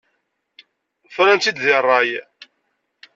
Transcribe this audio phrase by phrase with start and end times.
[1.13, 2.09] Fran-tt-id deg ṛṛay.